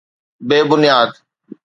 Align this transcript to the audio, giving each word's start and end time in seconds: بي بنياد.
بي 0.47 0.59
بنياد. 0.69 1.11